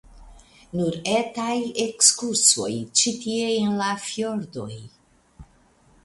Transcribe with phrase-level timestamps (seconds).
[0.77, 4.71] Nur etaj ekskursoj ĉi tie en la fjordoj.